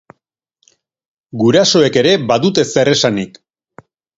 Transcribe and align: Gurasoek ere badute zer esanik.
Gurasoek 1.43 2.01
ere 2.03 2.15
badute 2.33 2.67
zer 2.73 2.93
esanik. 2.99 3.43